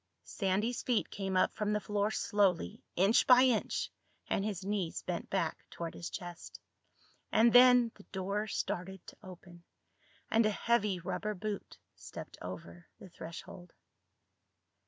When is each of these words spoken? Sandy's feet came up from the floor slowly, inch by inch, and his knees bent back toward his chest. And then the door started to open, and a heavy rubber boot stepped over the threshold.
Sandy's 0.25 0.81
feet 0.81 1.11
came 1.11 1.37
up 1.37 1.53
from 1.53 1.73
the 1.73 1.79
floor 1.79 2.09
slowly, 2.09 2.81
inch 2.95 3.27
by 3.27 3.43
inch, 3.43 3.91
and 4.27 4.43
his 4.43 4.65
knees 4.65 5.03
bent 5.03 5.29
back 5.29 5.63
toward 5.69 5.93
his 5.93 6.09
chest. 6.09 6.59
And 7.31 7.53
then 7.53 7.91
the 7.93 8.05
door 8.05 8.47
started 8.47 9.05
to 9.05 9.17
open, 9.21 9.63
and 10.31 10.43
a 10.47 10.49
heavy 10.49 10.99
rubber 10.99 11.35
boot 11.35 11.77
stepped 11.95 12.39
over 12.41 12.87
the 12.99 13.09
threshold. 13.09 13.73